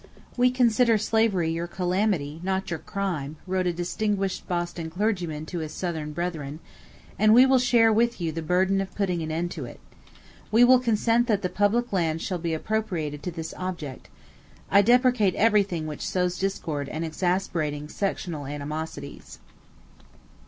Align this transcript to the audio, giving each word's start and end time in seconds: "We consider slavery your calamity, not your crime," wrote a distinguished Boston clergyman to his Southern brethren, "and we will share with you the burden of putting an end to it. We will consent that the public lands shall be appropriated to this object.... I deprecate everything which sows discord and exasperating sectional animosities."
"We 0.35 0.49
consider 0.49 0.97
slavery 0.97 1.51
your 1.51 1.67
calamity, 1.67 2.39
not 2.41 2.71
your 2.71 2.79
crime," 2.79 3.35
wrote 3.45 3.67
a 3.67 3.71
distinguished 3.71 4.47
Boston 4.47 4.89
clergyman 4.89 5.45
to 5.45 5.59
his 5.59 5.73
Southern 5.75 6.11
brethren, 6.11 6.59
"and 7.19 7.35
we 7.35 7.45
will 7.45 7.59
share 7.59 7.93
with 7.93 8.19
you 8.19 8.31
the 8.31 8.41
burden 8.41 8.81
of 8.81 8.95
putting 8.95 9.21
an 9.21 9.29
end 9.29 9.51
to 9.51 9.65
it. 9.65 9.79
We 10.51 10.63
will 10.63 10.79
consent 10.79 11.27
that 11.27 11.43
the 11.43 11.49
public 11.49 11.93
lands 11.93 12.23
shall 12.23 12.39
be 12.39 12.55
appropriated 12.55 13.21
to 13.21 13.31
this 13.31 13.53
object.... 13.55 14.09
I 14.71 14.81
deprecate 14.81 15.35
everything 15.35 15.85
which 15.85 16.01
sows 16.07 16.39
discord 16.39 16.89
and 16.89 17.05
exasperating 17.05 17.87
sectional 17.87 18.47
animosities." 18.47 19.37